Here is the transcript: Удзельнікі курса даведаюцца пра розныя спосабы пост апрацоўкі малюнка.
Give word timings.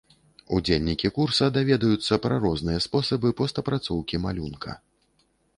Удзельнікі 0.59 1.11
курса 1.17 1.49
даведаюцца 1.57 2.19
пра 2.25 2.35
розныя 2.45 2.79
спосабы 2.89 3.27
пост 3.43 3.55
апрацоўкі 3.63 4.15
малюнка. 4.25 4.71